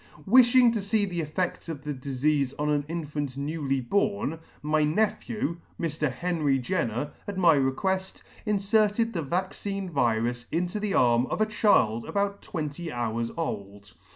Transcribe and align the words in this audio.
Wifhing 0.27 0.71
to 0.73 0.81
fee 0.81 1.05
the 1.05 1.21
effeds 1.23 1.69
of 1.69 1.83
the 1.83 1.93
difeafe 1.93 2.55
on 2.57 2.71
an 2.71 2.85
infant 2.89 3.37
newly 3.37 3.79
born, 3.81 4.39
my 4.63 4.83
nephew, 4.83 5.59
Mr. 5.79 6.11
Henry 6.11 6.57
Jenner, 6.57 7.11
at 7.27 7.37
my 7.37 7.53
requelt, 7.55 8.23
inferted 8.43 9.13
the 9.13 9.21
vaccine 9.21 9.91
virus 9.91 10.47
into 10.51 10.79
the 10.79 10.95
arm 10.95 11.27
of 11.27 11.39
a 11.39 11.45
child 11.45 12.07
about 12.07 12.41
twenty 12.41 12.91
hours 12.91 13.29
old. 13.37 13.93